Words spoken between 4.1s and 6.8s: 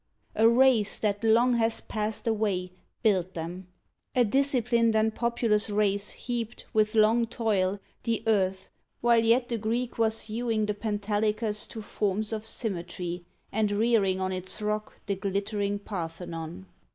a disciplined and populous race Heaped,